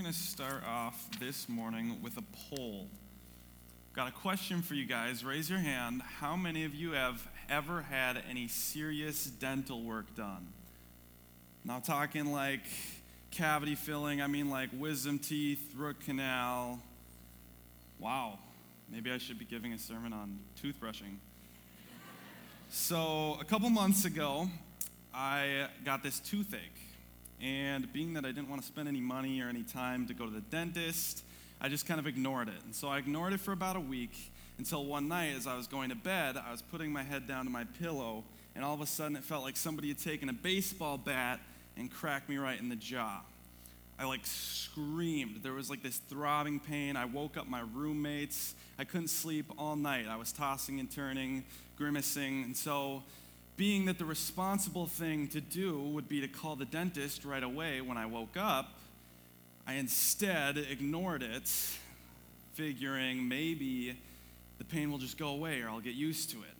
going 0.00 0.10
to 0.10 0.18
start 0.18 0.62
off 0.66 1.10
this 1.20 1.46
morning 1.46 2.00
with 2.00 2.16
a 2.16 2.24
poll. 2.56 2.88
Got 3.92 4.08
a 4.08 4.12
question 4.12 4.62
for 4.62 4.72
you 4.72 4.86
guys. 4.86 5.22
Raise 5.26 5.50
your 5.50 5.58
hand. 5.58 6.00
How 6.20 6.36
many 6.36 6.64
of 6.64 6.74
you 6.74 6.92
have 6.92 7.28
ever 7.50 7.82
had 7.82 8.22
any 8.30 8.48
serious 8.48 9.26
dental 9.26 9.82
work 9.82 10.16
done? 10.16 10.54
Not 11.66 11.84
talking 11.84 12.32
like 12.32 12.62
cavity 13.30 13.74
filling, 13.74 14.22
I 14.22 14.26
mean 14.26 14.48
like 14.48 14.70
wisdom 14.72 15.18
teeth, 15.18 15.74
root 15.76 16.00
canal. 16.00 16.80
Wow, 17.98 18.38
maybe 18.90 19.12
I 19.12 19.18
should 19.18 19.38
be 19.38 19.44
giving 19.44 19.74
a 19.74 19.78
sermon 19.78 20.14
on 20.14 20.38
toothbrushing. 20.62 21.16
So, 22.70 23.36
a 23.38 23.44
couple 23.44 23.68
months 23.68 24.06
ago, 24.06 24.48
I 25.12 25.66
got 25.84 26.02
this 26.02 26.20
toothache. 26.20 26.89
And 27.42 27.90
being 27.92 28.14
that 28.14 28.24
I 28.24 28.32
didn't 28.32 28.50
want 28.50 28.60
to 28.60 28.66
spend 28.66 28.88
any 28.88 29.00
money 29.00 29.40
or 29.40 29.48
any 29.48 29.62
time 29.62 30.06
to 30.08 30.14
go 30.14 30.26
to 30.26 30.30
the 30.30 30.40
dentist, 30.42 31.24
I 31.60 31.68
just 31.68 31.86
kind 31.86 31.98
of 31.98 32.06
ignored 32.06 32.48
it. 32.48 32.62
And 32.64 32.74
so 32.74 32.88
I 32.88 32.98
ignored 32.98 33.32
it 33.32 33.40
for 33.40 33.52
about 33.52 33.76
a 33.76 33.80
week 33.80 34.30
until 34.58 34.84
one 34.84 35.08
night, 35.08 35.34
as 35.36 35.46
I 35.46 35.56
was 35.56 35.66
going 35.66 35.88
to 35.88 35.96
bed, 35.96 36.36
I 36.36 36.50
was 36.52 36.60
putting 36.60 36.92
my 36.92 37.02
head 37.02 37.26
down 37.26 37.46
to 37.46 37.50
my 37.50 37.64
pillow, 37.80 38.24
and 38.54 38.62
all 38.62 38.74
of 38.74 38.82
a 38.82 38.86
sudden 38.86 39.16
it 39.16 39.24
felt 39.24 39.42
like 39.42 39.56
somebody 39.56 39.88
had 39.88 39.98
taken 39.98 40.28
a 40.28 40.34
baseball 40.34 40.98
bat 40.98 41.40
and 41.78 41.90
cracked 41.90 42.28
me 42.28 42.36
right 42.36 42.60
in 42.60 42.68
the 42.68 42.76
jaw. 42.76 43.20
I 43.98 44.04
like 44.04 44.20
screamed. 44.24 45.42
There 45.42 45.52
was 45.52 45.68
like 45.68 45.82
this 45.82 45.96
throbbing 45.96 46.60
pain. 46.60 46.96
I 46.96 47.04
woke 47.04 47.36
up 47.36 47.46
my 47.48 47.62
roommates. 47.74 48.54
I 48.78 48.84
couldn't 48.84 49.08
sleep 49.08 49.46
all 49.58 49.76
night. 49.76 50.06
I 50.08 50.16
was 50.16 50.32
tossing 50.32 50.80
and 50.80 50.90
turning, 50.90 51.44
grimacing. 51.76 52.44
And 52.44 52.56
so 52.56 53.02
being 53.60 53.84
that 53.84 53.98
the 53.98 54.06
responsible 54.06 54.86
thing 54.86 55.28
to 55.28 55.38
do 55.38 55.78
would 55.78 56.08
be 56.08 56.22
to 56.22 56.26
call 56.26 56.56
the 56.56 56.64
dentist 56.64 57.26
right 57.26 57.42
away 57.42 57.82
when 57.82 57.98
I 57.98 58.06
woke 58.06 58.38
up, 58.38 58.72
I 59.66 59.74
instead 59.74 60.56
ignored 60.56 61.22
it, 61.22 61.46
figuring 62.54 63.28
maybe 63.28 63.98
the 64.56 64.64
pain 64.64 64.90
will 64.90 64.96
just 64.96 65.18
go 65.18 65.28
away 65.28 65.60
or 65.60 65.68
I'll 65.68 65.80
get 65.80 65.94
used 65.94 66.30
to 66.30 66.38
it. 66.38 66.56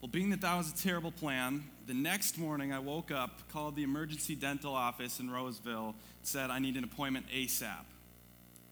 Well, 0.00 0.08
being 0.08 0.30
that 0.30 0.40
that 0.40 0.56
was 0.56 0.72
a 0.72 0.76
terrible 0.78 1.12
plan, 1.12 1.64
the 1.86 1.92
next 1.92 2.38
morning 2.38 2.72
I 2.72 2.78
woke 2.78 3.10
up, 3.10 3.46
called 3.52 3.76
the 3.76 3.82
emergency 3.82 4.34
dental 4.34 4.72
office 4.72 5.20
in 5.20 5.30
Roseville, 5.30 5.94
said 6.22 6.48
I 6.48 6.60
need 6.60 6.78
an 6.78 6.84
appointment 6.84 7.26
ASAP. 7.28 7.84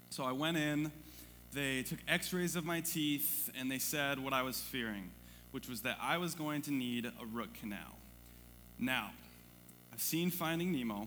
So 0.08 0.24
I 0.24 0.32
went 0.32 0.56
in, 0.56 0.90
they 1.52 1.82
took 1.82 1.98
x 2.08 2.32
rays 2.32 2.56
of 2.56 2.64
my 2.64 2.80
teeth, 2.80 3.50
and 3.60 3.70
they 3.70 3.80
said 3.80 4.18
what 4.18 4.32
I 4.32 4.40
was 4.40 4.62
fearing 4.62 5.10
which 5.54 5.68
was 5.68 5.82
that 5.82 5.96
I 6.02 6.18
was 6.18 6.34
going 6.34 6.62
to 6.62 6.72
need 6.72 7.06
a 7.06 7.26
root 7.32 7.54
canal. 7.60 7.96
Now, 8.76 9.12
I've 9.92 10.00
seen 10.00 10.32
Finding 10.32 10.72
Nemo, 10.72 11.06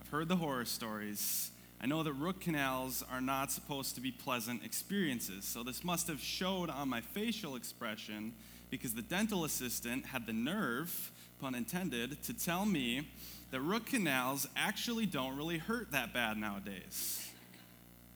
I've 0.00 0.08
heard 0.08 0.28
the 0.28 0.36
horror 0.36 0.64
stories. 0.64 1.50
I 1.78 1.86
know 1.86 2.02
that 2.02 2.14
root 2.14 2.40
canals 2.40 3.04
are 3.12 3.20
not 3.20 3.52
supposed 3.52 3.94
to 3.96 4.00
be 4.00 4.10
pleasant 4.10 4.64
experiences, 4.64 5.44
so 5.44 5.62
this 5.62 5.84
must 5.84 6.06
have 6.06 6.18
showed 6.18 6.70
on 6.70 6.88
my 6.88 7.02
facial 7.02 7.56
expression 7.56 8.32
because 8.70 8.94
the 8.94 9.02
dental 9.02 9.44
assistant 9.44 10.06
had 10.06 10.26
the 10.26 10.32
nerve, 10.32 11.12
pun 11.38 11.54
intended, 11.54 12.22
to 12.22 12.32
tell 12.32 12.64
me 12.64 13.06
that 13.50 13.60
root 13.60 13.84
canals 13.84 14.48
actually 14.56 15.04
don't 15.04 15.36
really 15.36 15.58
hurt 15.58 15.92
that 15.92 16.14
bad 16.14 16.38
nowadays. 16.38 17.30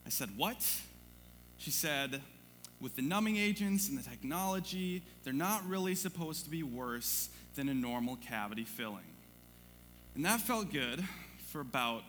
I 0.03 0.09
said, 0.09 0.29
What? 0.35 0.65
She 1.59 1.69
said, 1.69 2.23
with 2.79 2.95
the 2.95 3.01
numbing 3.01 3.37
agents 3.37 3.89
and 3.89 3.97
the 3.97 4.03
technology, 4.03 5.03
they're 5.23 5.33
not 5.33 5.67
really 5.67 5.95
supposed 5.95 6.43
to 6.45 6.49
be 6.49 6.63
worse 6.63 7.29
than 7.55 7.69
a 7.69 7.73
normal 7.73 8.17
cavity 8.17 8.63
filling. 8.63 9.03
And 10.15 10.25
that 10.25 10.41
felt 10.41 10.71
good 10.71 11.03
for 11.49 11.61
about 11.61 12.03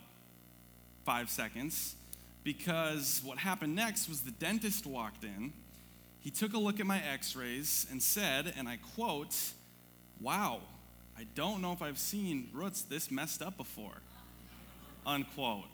five 1.04 1.30
seconds 1.30 1.96
because 2.42 3.20
what 3.24 3.38
happened 3.38 3.74
next 3.74 4.08
was 4.08 4.20
the 4.20 4.30
dentist 4.32 4.86
walked 4.86 5.24
in. 5.24 5.52
He 6.20 6.30
took 6.30 6.54
a 6.54 6.58
look 6.58 6.80
at 6.80 6.86
my 6.86 7.02
x 7.02 7.36
rays 7.36 7.86
and 7.90 8.02
said, 8.02 8.52
and 8.56 8.68
I 8.68 8.78
quote, 8.94 9.36
Wow, 10.20 10.60
I 11.18 11.26
don't 11.34 11.60
know 11.60 11.72
if 11.72 11.82
I've 11.82 11.98
seen 11.98 12.48
roots 12.52 12.82
this 12.82 13.10
messed 13.10 13.42
up 13.42 13.56
before. 13.56 14.00
Unquote. 15.06 15.64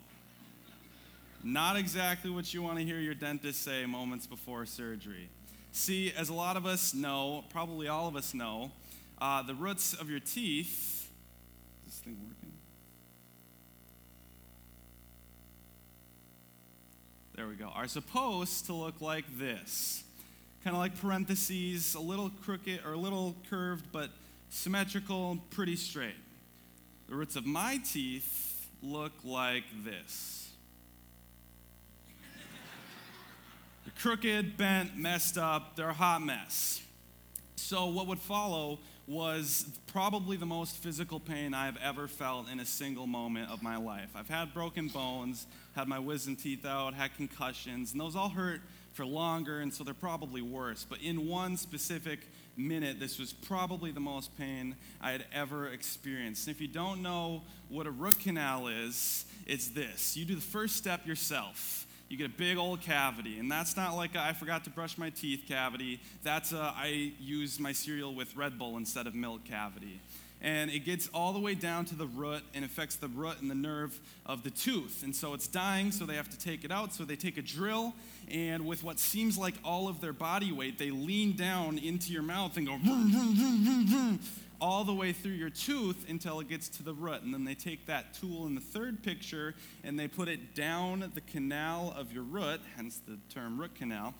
Not 1.43 1.75
exactly 1.75 2.29
what 2.29 2.53
you 2.53 2.61
want 2.61 2.77
to 2.77 2.85
hear 2.85 2.99
your 2.99 3.15
dentist 3.15 3.63
say 3.63 3.85
moments 3.85 4.27
before 4.27 4.65
surgery. 4.65 5.29
See, 5.71 6.13
as 6.15 6.29
a 6.29 6.33
lot 6.33 6.55
of 6.55 6.65
us 6.65 6.93
know, 6.93 7.43
probably 7.49 7.87
all 7.87 8.07
of 8.07 8.15
us 8.15 8.33
know, 8.33 8.71
uh, 9.19 9.41
the 9.41 9.55
roots 9.55 9.93
of 9.93 10.09
your 10.09 10.19
teeth. 10.19 11.09
Is 11.87 11.93
this 11.93 11.95
thing 11.99 12.17
working? 12.27 12.51
There 17.35 17.47
we 17.47 17.55
go. 17.55 17.69
Are 17.73 17.87
supposed 17.87 18.67
to 18.67 18.73
look 18.73 19.01
like 19.01 19.25
this. 19.39 20.03
Kind 20.63 20.75
of 20.75 20.79
like 20.79 20.99
parentheses, 20.99 21.95
a 21.95 21.99
little 21.99 22.29
crooked 22.43 22.81
or 22.85 22.93
a 22.93 22.97
little 22.97 23.35
curved, 23.49 23.85
but 23.91 24.11
symmetrical, 24.51 25.39
pretty 25.49 25.75
straight. 25.75 26.13
The 27.09 27.15
roots 27.15 27.35
of 27.35 27.47
my 27.47 27.79
teeth 27.91 28.67
look 28.83 29.13
like 29.23 29.63
this. 29.83 30.50
They're 33.85 33.93
crooked, 33.99 34.57
bent, 34.57 34.97
messed 34.97 35.37
up, 35.37 35.75
they're 35.75 35.89
a 35.89 35.93
hot 35.93 36.21
mess. 36.21 36.81
So, 37.55 37.87
what 37.87 38.07
would 38.07 38.19
follow 38.19 38.79
was 39.07 39.65
probably 39.87 40.37
the 40.37 40.45
most 40.45 40.77
physical 40.77 41.19
pain 41.19 41.53
I've 41.53 41.77
ever 41.77 42.07
felt 42.07 42.49
in 42.49 42.59
a 42.59 42.65
single 42.65 43.07
moment 43.07 43.49
of 43.49 43.61
my 43.63 43.77
life. 43.77 44.09
I've 44.15 44.29
had 44.29 44.53
broken 44.53 44.87
bones, 44.87 45.47
had 45.75 45.87
my 45.87 45.99
wisdom 45.99 46.35
teeth 46.35 46.65
out, 46.65 46.93
had 46.93 47.15
concussions, 47.15 47.91
and 47.91 47.99
those 47.99 48.15
all 48.15 48.29
hurt 48.29 48.61
for 48.93 49.05
longer, 49.05 49.59
and 49.59 49.73
so 49.73 49.83
they're 49.83 49.93
probably 49.93 50.41
worse. 50.41 50.85
But 50.87 51.01
in 51.01 51.27
one 51.27 51.57
specific 51.57 52.19
minute, 52.57 52.99
this 52.99 53.19
was 53.19 53.33
probably 53.33 53.91
the 53.91 53.99
most 53.99 54.37
pain 54.37 54.75
I 55.01 55.11
had 55.11 55.25
ever 55.33 55.67
experienced. 55.67 56.47
And 56.47 56.55
if 56.55 56.61
you 56.61 56.67
don't 56.67 57.01
know 57.01 57.43
what 57.69 57.87
a 57.87 57.91
root 57.91 58.19
canal 58.19 58.67
is, 58.67 59.25
it's 59.45 59.69
this 59.69 60.15
you 60.15 60.25
do 60.25 60.35
the 60.35 60.41
first 60.41 60.75
step 60.75 61.05
yourself 61.05 61.87
you 62.11 62.17
get 62.17 62.27
a 62.27 62.29
big 62.37 62.57
old 62.57 62.81
cavity. 62.81 63.39
And 63.39 63.49
that's 63.49 63.77
not 63.77 63.95
like 63.95 64.15
a, 64.15 64.19
I 64.19 64.33
forgot 64.33 64.65
to 64.65 64.69
brush 64.69 64.97
my 64.97 65.09
teeth 65.09 65.45
cavity. 65.47 66.01
That's 66.23 66.51
a, 66.51 66.73
I 66.75 67.13
use 67.19 67.57
my 67.57 67.71
cereal 67.71 68.13
with 68.13 68.35
Red 68.35 68.59
Bull 68.59 68.75
instead 68.75 69.07
of 69.07 69.15
milk 69.15 69.45
cavity. 69.45 70.01
And 70.41 70.69
it 70.71 70.79
gets 70.79 71.07
all 71.13 71.33
the 71.33 71.39
way 71.39 71.53
down 71.53 71.85
to 71.85 71.95
the 71.95 72.07
root 72.07 72.41
and 72.53 72.65
affects 72.65 72.95
the 72.95 73.07
root 73.07 73.39
and 73.41 73.49
the 73.49 73.55
nerve 73.55 73.97
of 74.25 74.43
the 74.43 74.49
tooth. 74.49 75.03
And 75.03 75.15
so 75.15 75.33
it's 75.33 75.47
dying, 75.47 75.91
so 75.91 76.05
they 76.05 76.15
have 76.15 76.29
to 76.31 76.37
take 76.37 76.65
it 76.65 76.71
out. 76.71 76.93
So 76.93 77.05
they 77.05 77.15
take 77.15 77.37
a 77.37 77.43
drill, 77.43 77.93
and 78.29 78.65
with 78.65 78.83
what 78.83 78.99
seems 78.99 79.37
like 79.37 79.53
all 79.63 79.87
of 79.87 80.01
their 80.01 80.13
body 80.13 80.51
weight, 80.51 80.79
they 80.79 80.89
lean 80.89 81.35
down 81.35 81.77
into 81.77 82.11
your 82.11 82.23
mouth 82.23 82.57
and 82.57 82.67
go 82.67 82.77
all 84.61 84.83
the 84.83 84.93
way 84.93 85.11
through 85.11 85.33
your 85.33 85.49
tooth 85.49 86.05
until 86.07 86.39
it 86.39 86.47
gets 86.47 86.69
to 86.69 86.83
the 86.83 86.93
root. 86.93 87.23
And 87.23 87.33
then 87.33 87.43
they 87.43 87.55
take 87.55 87.87
that 87.87 88.13
tool 88.13 88.45
in 88.45 88.53
the 88.53 88.61
third 88.61 89.03
picture 89.03 89.55
and 89.83 89.99
they 89.99 90.07
put 90.07 90.27
it 90.27 90.53
down 90.53 91.11
the 91.13 91.21
canal 91.21 91.93
of 91.97 92.13
your 92.13 92.23
root, 92.23 92.61
hence 92.75 93.01
the 93.07 93.17
term 93.33 93.59
root 93.59 93.73
canal, 93.73 94.13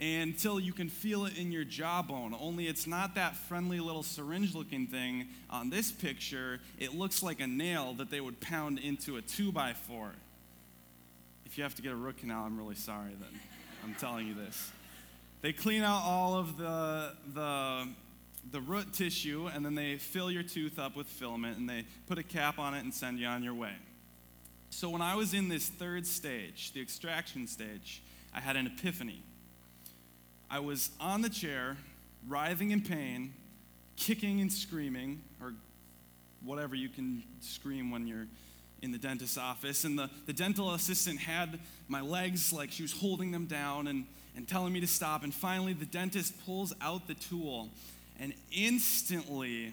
until 0.00 0.58
you 0.58 0.72
can 0.72 0.88
feel 0.88 1.26
it 1.26 1.36
in 1.36 1.52
your 1.52 1.64
jawbone. 1.64 2.34
Only 2.40 2.66
it's 2.66 2.86
not 2.86 3.14
that 3.16 3.36
friendly 3.36 3.78
little 3.78 4.02
syringe 4.02 4.54
looking 4.54 4.86
thing 4.86 5.28
on 5.50 5.68
this 5.68 5.92
picture. 5.92 6.60
It 6.78 6.94
looks 6.94 7.22
like 7.22 7.40
a 7.40 7.46
nail 7.46 7.92
that 7.94 8.10
they 8.10 8.20
would 8.20 8.40
pound 8.40 8.78
into 8.78 9.16
a 9.18 9.22
2 9.22 9.52
by 9.52 9.74
4 9.74 10.12
If 11.44 11.58
you 11.58 11.64
have 11.64 11.74
to 11.74 11.82
get 11.82 11.92
a 11.92 11.96
root 11.96 12.16
canal, 12.16 12.46
I'm 12.46 12.56
really 12.56 12.74
sorry 12.74 13.12
then. 13.20 13.40
I'm 13.84 13.94
telling 13.94 14.26
you 14.26 14.34
this. 14.34 14.72
They 15.42 15.52
clean 15.52 15.82
out 15.82 16.02
all 16.04 16.34
of 16.34 16.56
the, 16.56 17.14
the 17.34 17.88
the 18.50 18.60
root 18.60 18.92
tissue, 18.92 19.48
and 19.52 19.64
then 19.64 19.74
they 19.74 19.96
fill 19.96 20.30
your 20.30 20.42
tooth 20.42 20.78
up 20.78 20.96
with 20.96 21.06
filament, 21.06 21.58
and 21.58 21.68
they 21.68 21.84
put 22.06 22.18
a 22.18 22.22
cap 22.22 22.58
on 22.58 22.74
it 22.74 22.80
and 22.80 22.92
send 22.92 23.18
you 23.18 23.26
on 23.26 23.42
your 23.42 23.54
way. 23.54 23.74
So 24.70 24.88
when 24.88 25.02
I 25.02 25.14
was 25.14 25.34
in 25.34 25.48
this 25.48 25.68
third 25.68 26.06
stage, 26.06 26.72
the 26.72 26.80
extraction 26.80 27.46
stage, 27.46 28.02
I 28.34 28.40
had 28.40 28.56
an 28.56 28.66
epiphany. 28.66 29.22
I 30.50 30.60
was 30.60 30.90
on 30.98 31.22
the 31.22 31.28
chair, 31.28 31.76
writhing 32.26 32.70
in 32.70 32.80
pain, 32.80 33.34
kicking 33.96 34.40
and 34.40 34.52
screaming, 34.52 35.22
or 35.40 35.54
whatever 36.42 36.74
you 36.74 36.88
can 36.88 37.22
scream 37.40 37.90
when 37.90 38.06
you're 38.06 38.26
in 38.80 38.90
the 38.90 38.98
dentist's 38.98 39.38
office. 39.38 39.84
And 39.84 39.98
the, 39.98 40.10
the 40.26 40.32
dental 40.32 40.74
assistant 40.74 41.20
had 41.20 41.60
my 41.88 42.00
legs 42.00 42.52
like 42.52 42.72
she 42.72 42.82
was 42.82 42.92
holding 42.92 43.30
them 43.30 43.46
down 43.46 43.86
and, 43.86 44.06
and 44.36 44.48
telling 44.48 44.72
me 44.72 44.80
to 44.80 44.86
stop. 44.86 45.22
And 45.22 45.32
finally, 45.32 45.72
the 45.72 45.86
dentist 45.86 46.34
pulls 46.44 46.72
out 46.80 47.06
the 47.06 47.14
tool 47.14 47.70
and 48.22 48.32
instantly 48.52 49.72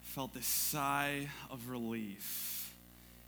felt 0.00 0.32
this 0.32 0.46
sigh 0.46 1.28
of 1.50 1.68
relief. 1.68 2.72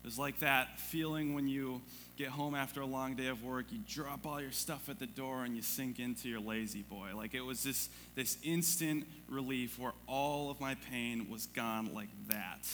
It 0.03 0.07
was 0.07 0.19
like 0.19 0.39
that 0.39 0.81
feeling 0.81 1.35
when 1.35 1.47
you 1.47 1.83
get 2.17 2.29
home 2.29 2.55
after 2.55 2.81
a 2.81 2.87
long 2.87 3.17
day 3.17 3.27
of 3.27 3.45
work, 3.45 3.67
you 3.71 3.81
drop 3.87 4.27
all 4.27 4.41
your 4.41 4.51
stuff 4.51 4.89
at 4.89 4.99
the 4.99 5.07
door 5.07 5.45
and 5.45 5.55
you 5.55 5.61
sink 5.61 5.99
into 5.99 6.27
your 6.27 6.41
La-Z-Boy. 6.41 7.11
Like 7.15 7.35
it 7.35 7.43
was 7.43 7.63
this, 7.63 7.91
this 8.15 8.39
instant 8.43 9.07
relief 9.29 9.79
where 9.79 9.93
all 10.09 10.51
of 10.51 10.59
my 10.59 10.75
pain 10.91 11.29
was 11.31 11.45
gone 11.45 11.93
like 11.93 12.09
that. 12.29 12.67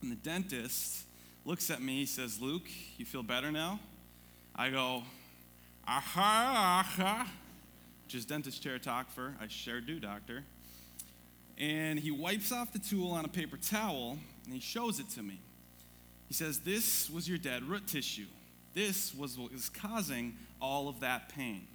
And 0.00 0.10
the 0.10 0.16
dentist 0.16 1.04
looks 1.44 1.68
at 1.68 1.82
me, 1.82 1.96
he 1.96 2.06
says, 2.06 2.40
Luke, 2.40 2.68
you 2.96 3.04
feel 3.04 3.22
better 3.22 3.52
now? 3.52 3.80
I 4.56 4.70
go, 4.70 5.02
aha, 5.86 6.86
aha, 6.86 7.30
which 8.04 8.14
is 8.14 8.24
dentist 8.24 8.62
chair 8.62 8.78
talk 8.78 9.10
for 9.10 9.34
I 9.42 9.48
sure 9.48 9.82
do, 9.82 10.00
doctor. 10.00 10.42
And 11.60 11.98
he 11.98 12.10
wipes 12.10 12.52
off 12.52 12.72
the 12.72 12.78
tool 12.78 13.12
on 13.12 13.26
a 13.26 13.28
paper 13.28 13.58
towel 13.58 14.18
and 14.46 14.54
he 14.54 14.60
shows 14.60 14.98
it 14.98 15.10
to 15.10 15.22
me. 15.22 15.38
He 16.26 16.34
says, 16.34 16.60
This 16.60 17.10
was 17.10 17.28
your 17.28 17.36
dead 17.36 17.64
root 17.64 17.86
tissue. 17.86 18.26
This 18.72 19.14
was 19.14 19.38
what 19.38 19.52
was 19.52 19.68
causing 19.68 20.36
all 20.60 20.88
of 20.88 21.00
that 21.00 21.28
pain. 21.28 21.66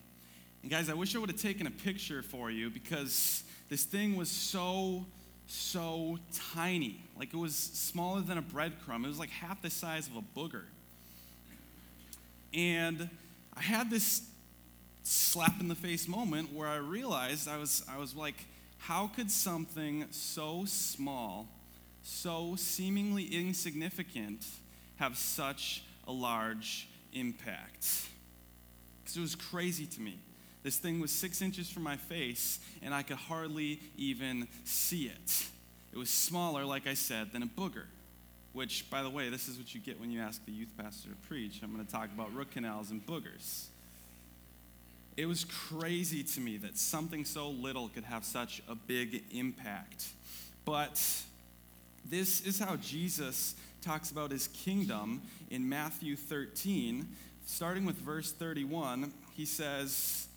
And 0.64 0.72
guys, 0.72 0.90
I 0.90 0.94
wish 0.94 1.16
I 1.16 1.20
would 1.20 1.30
have 1.30 1.40
taken 1.40 1.68
a 1.68 1.72
picture 1.72 2.24
for 2.24 2.50
you 2.50 2.72
because 2.72 3.44
this 3.70 3.84
thing 3.84 4.16
was 4.16 4.30
so, 4.30 5.06
so 5.46 6.18
tiny. 6.56 7.04
Like 7.20 7.32
it 7.32 7.38
was 7.38 7.56
smaller 7.56 8.22
than 8.22 8.40
a 8.40 8.42
breadcrumb. 8.42 9.06
It 9.06 9.08
was 9.08 9.20
like 9.20 9.30
half 9.30 9.62
the 9.62 9.70
size 9.70 10.08
of 10.08 10.16
a 10.16 10.40
booger. 10.40 10.64
And 12.56 13.08
I 13.56 13.62
had 13.62 13.92
this 13.92 14.24
slap 15.04 15.60
in 15.60 15.68
the 15.68 15.76
face 15.76 16.08
moment 16.08 16.52
where 16.52 16.68
I 16.68 16.78
realized 16.78 17.48
I 17.48 17.58
was, 17.58 17.86
I 17.88 18.00
was 18.00 18.16
like, 18.16 18.48
how 18.88 19.08
could 19.08 19.32
something 19.32 20.06
so 20.12 20.64
small, 20.66 21.48
so 22.04 22.56
seemingly 22.56 23.24
insignificant, 23.26 24.46
have 24.98 25.18
such 25.18 25.84
a 26.08 26.12
large 26.12 26.88
impact? 27.12 28.08
Because 29.04 29.18
it 29.18 29.22
was 29.22 29.34
crazy 29.34 29.88
to 29.88 30.02
me. 30.02 30.20
This 30.62 30.78
thing 30.78 31.00
was 31.00 31.12
six 31.12 31.42
inches 31.42 31.68
from 31.68 31.82
my 31.82 31.98
face, 31.98 32.60
and 32.84 32.94
I 32.94 33.02
could 33.02 33.18
hardly 33.18 33.80
even 33.98 34.48
see 34.66 35.06
it. 35.06 35.48
It 35.92 35.98
was 35.98 36.12
smaller, 36.12 36.64
like 36.64 36.86
I 36.86 36.94
said, 36.94 37.32
than 37.32 37.42
a 37.42 37.48
booger. 37.48 37.86
Which, 38.54 38.88
by 38.92 39.02
the 39.02 39.10
way, 39.10 39.30
this 39.30 39.48
is 39.48 39.58
what 39.58 39.74
you 39.74 39.82
get 39.82 40.00
when 40.00 40.12
you 40.12 40.22
ask 40.22 40.46
the 40.46 40.52
youth 40.52 40.74
pastor 40.78 41.10
to 41.10 41.16
preach. 41.28 41.62
I'm 41.64 41.74
going 41.74 41.84
to 41.84 41.92
talk 41.92 42.10
about 42.14 42.34
root 42.36 42.52
canals 42.52 42.92
and 42.92 43.06
boogers. 43.06 43.66
It 45.18 45.28
was 45.28 45.46
crazy 45.46 46.24
to 46.24 46.42
me 46.42 46.58
that 46.58 46.78
something 46.78 47.24
so 47.24 47.50
little 47.50 47.88
could 47.88 48.04
have 48.04 48.26
such 48.26 48.62
a 48.68 48.76
big 48.76 49.24
impact. 49.32 50.08
But 50.66 51.02
this 52.04 52.42
is 52.42 52.60
how 52.60 52.76
Jesus 52.76 53.56
talks 53.82 54.12
about 54.12 54.32
his 54.32 54.48
kingdom 54.50 55.22
in 55.50 55.70
Matthew 55.70 56.18
13. 56.18 57.08
Starting 57.46 57.86
with 57.86 57.96
verse 57.98 58.32
31, 58.34 59.14
he 59.32 59.46
says, 59.46 60.28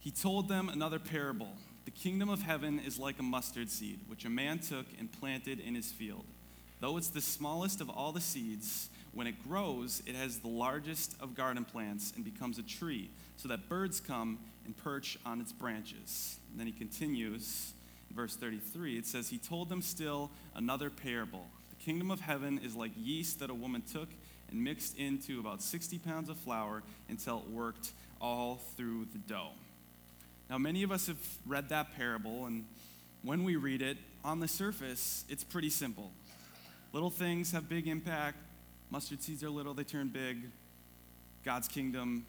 He 0.00 0.10
told 0.10 0.48
them 0.48 0.68
another 0.68 0.98
parable. 0.98 1.52
The 1.86 1.90
kingdom 1.92 2.28
of 2.28 2.42
heaven 2.42 2.80
is 2.80 2.98
like 2.98 3.18
a 3.18 3.22
mustard 3.22 3.70
seed, 3.70 4.00
which 4.08 4.24
a 4.24 4.30
man 4.30 4.58
took 4.58 4.86
and 4.98 5.10
planted 5.10 5.60
in 5.60 5.74
his 5.74 5.92
field. 5.92 6.24
Though 6.80 6.96
it's 6.96 7.08
the 7.08 7.20
smallest 7.20 7.80
of 7.80 7.88
all 7.88 8.12
the 8.12 8.20
seeds, 8.20 8.90
when 9.12 9.26
it 9.26 9.42
grows, 9.48 10.02
it 10.06 10.14
has 10.14 10.38
the 10.38 10.48
largest 10.48 11.16
of 11.20 11.34
garden 11.34 11.64
plants 11.64 12.12
and 12.14 12.24
becomes 12.24 12.58
a 12.58 12.62
tree, 12.62 13.10
so 13.38 13.48
that 13.48 13.68
birds 13.68 13.98
come 13.98 14.38
and 14.66 14.76
perch 14.76 15.16
on 15.24 15.40
its 15.40 15.52
branches. 15.52 16.38
And 16.50 16.60
then 16.60 16.66
he 16.66 16.72
continues, 16.72 17.72
in 18.10 18.16
verse 18.16 18.36
33, 18.36 18.98
it 18.98 19.06
says, 19.06 19.30
He 19.30 19.38
told 19.38 19.70
them 19.70 19.80
still 19.80 20.30
another 20.54 20.90
parable. 20.90 21.46
The 21.70 21.82
kingdom 21.82 22.10
of 22.10 22.20
heaven 22.20 22.60
is 22.62 22.76
like 22.76 22.92
yeast 22.94 23.38
that 23.40 23.48
a 23.48 23.54
woman 23.54 23.82
took 23.90 24.08
and 24.50 24.62
mixed 24.62 24.98
into 24.98 25.40
about 25.40 25.62
60 25.62 25.98
pounds 25.98 26.28
of 26.28 26.36
flour 26.36 26.82
until 27.08 27.38
it 27.38 27.50
worked 27.50 27.92
all 28.20 28.60
through 28.76 29.06
the 29.12 29.18
dough. 29.18 29.52
Now, 30.50 30.58
many 30.58 30.82
of 30.82 30.92
us 30.92 31.06
have 31.06 31.18
read 31.46 31.70
that 31.70 31.96
parable, 31.96 32.46
and 32.46 32.66
when 33.22 33.44
we 33.44 33.56
read 33.56 33.82
it, 33.82 33.96
on 34.24 34.40
the 34.40 34.48
surface, 34.48 35.24
it's 35.28 35.42
pretty 35.42 35.70
simple. 35.70 36.10
Little 36.92 37.10
things 37.10 37.52
have 37.52 37.68
big 37.68 37.88
impact, 37.88 38.38
Mustard 38.90 39.22
seeds 39.22 39.42
are 39.42 39.50
little, 39.50 39.74
they 39.74 39.84
turn 39.84 40.08
big. 40.08 40.38
God's 41.44 41.68
kingdom 41.68 42.24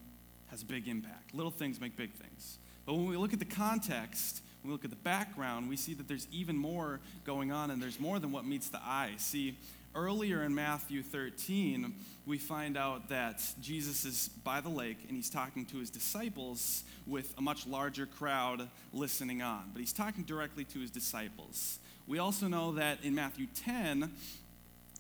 has 0.48 0.64
big 0.64 0.88
impact. 0.88 1.34
Little 1.34 1.52
things 1.52 1.80
make 1.80 1.96
big 1.96 2.14
things. 2.14 2.58
But 2.86 2.94
when 2.94 3.06
we 3.06 3.18
look 3.18 3.34
at 3.34 3.40
the 3.40 3.46
context, 3.46 4.42
when 4.62 4.70
we 4.70 4.74
look 4.74 4.86
at 4.86 4.90
the 4.90 4.96
background, 4.96 5.70
we 5.70 5.78
see 5.78 5.94
that 5.96 6.08
there's 6.08 6.28
even 6.32 6.58
more 6.58 7.00
going 7.26 7.52
on 7.52 7.70
and 7.72 7.82
there's 7.82 8.00
more 8.00 8.20
than 8.20 8.32
what 8.32 8.46
meets 8.46 8.70
the 8.70 8.80
eye. 8.80 9.14
See, 9.18 9.58
earlier 9.94 10.44
in 10.44 10.56
Matthew 10.56 11.04
13, 11.04 11.94
we 12.26 12.38
find 12.38 12.78
out 12.78 13.10
that 13.10 13.42
Jesus 13.62 14.06
is 14.06 14.30
by 14.44 14.62
the 14.62 14.70
lake 14.70 14.98
and 15.08 15.16
he's 15.16 15.30
talking 15.30 15.66
to 15.66 15.78
his 15.78 15.90
disciples 15.90 16.84
with 17.06 17.34
a 17.38 17.42
much 17.42 17.68
larger 17.68 18.06
crowd 18.06 18.70
listening 18.94 19.42
on. 19.42 19.70
But 19.74 19.80
he's 19.80 19.94
talking 19.94 20.24
directly 20.24 20.64
to 20.66 20.80
his 20.80 20.92
disciples. 20.92 21.80
We 22.08 22.20
also 22.20 22.48
know 22.48 22.74
that 22.74 23.04
in 23.04 23.16
Matthew 23.16 23.48
10, 23.66 24.12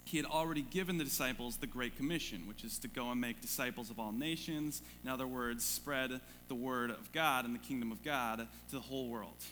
he 0.07 0.15
had 0.17 0.25
already 0.25 0.61
given 0.61 0.97
the 0.97 1.03
disciples 1.03 1.57
the 1.57 1.67
Great 1.67 1.97
Commission, 1.97 2.43
which 2.47 2.63
is 2.63 2.77
to 2.79 2.87
go 2.87 3.11
and 3.11 3.19
make 3.19 3.41
disciples 3.41 3.89
of 3.89 3.99
all 3.99 4.13
nations. 4.13 4.81
In 5.03 5.09
other 5.09 5.27
words, 5.27 5.65
spread 5.65 6.21
the 6.47 6.55
word 6.55 6.91
of 6.91 7.11
God 7.11 7.43
and 7.43 7.53
the 7.53 7.59
kingdom 7.59 7.91
of 7.91 8.01
God 8.03 8.39
to 8.69 8.75
the 8.75 8.81
whole 8.81 9.09
world. 9.09 9.43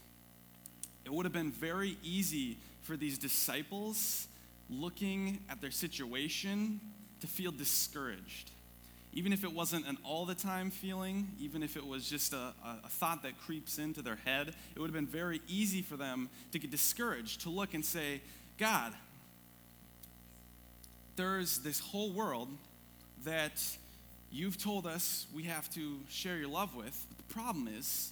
It 1.03 1.11
would 1.11 1.25
have 1.25 1.33
been 1.33 1.51
very 1.51 1.97
easy 2.03 2.57
for 2.83 2.95
these 2.95 3.17
disciples, 3.17 4.27
looking 4.69 5.39
at 5.49 5.59
their 5.59 5.71
situation, 5.71 6.79
to 7.19 7.27
feel 7.27 7.51
discouraged. 7.51 8.51
Even 9.11 9.33
if 9.33 9.43
it 9.43 9.51
wasn't 9.51 9.85
an 9.87 9.97
all 10.05 10.25
the 10.25 10.35
time 10.35 10.71
feeling, 10.71 11.27
even 11.39 11.63
if 11.63 11.75
it 11.75 11.85
was 11.85 12.09
just 12.09 12.33
a, 12.33 12.53
a, 12.63 12.89
thought 12.89 13.23
that 13.23 13.37
creeps 13.39 13.77
into 13.77 14.01
their 14.01 14.17
head, 14.17 14.53
it 14.75 14.79
would 14.79 14.87
have 14.87 14.95
been 14.95 15.05
very 15.05 15.41
easy 15.47 15.81
for 15.81 15.97
them 15.97 16.29
to 16.51 16.59
get 16.59 16.71
discouraged, 16.71 17.41
to 17.41 17.49
look 17.49 17.73
and 17.73 17.83
say, 17.83 18.21
God, 18.57 18.93
there's 21.15 21.59
this 21.59 21.79
whole 21.79 22.11
world 22.11 22.49
that 23.23 23.61
you've 24.31 24.57
told 24.61 24.85
us 24.85 25.27
we 25.33 25.43
have 25.43 25.69
to 25.71 25.99
share 26.09 26.37
your 26.37 26.49
love 26.49 26.75
with. 26.75 27.05
But 27.09 27.17
the 27.17 27.33
problem 27.33 27.67
is, 27.67 28.11